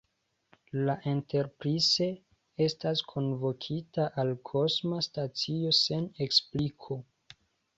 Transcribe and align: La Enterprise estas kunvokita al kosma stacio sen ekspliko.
La 0.85 0.93
Enterprise 1.11 2.07
estas 2.67 3.03
kunvokita 3.11 4.09
al 4.25 4.33
kosma 4.53 5.03
stacio 5.09 5.75
sen 5.85 6.09
ekspliko. 6.29 7.03